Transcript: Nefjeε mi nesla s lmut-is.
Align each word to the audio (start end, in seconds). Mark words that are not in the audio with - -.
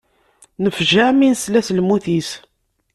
Nefjeε 0.63 1.07
mi 1.13 1.27
nesla 1.31 1.59
s 1.67 1.69
lmut-is. 1.77 2.29